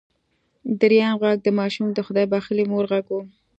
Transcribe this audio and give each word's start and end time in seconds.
دريم 0.79 1.13
غږ 1.21 1.37
د 1.43 1.47
ماشوم 1.59 1.87
د 1.93 1.99
خدای 2.07 2.25
بښلې 2.31 2.63
مور 2.71 2.85
غږ 2.91 3.05
و. 3.13 3.17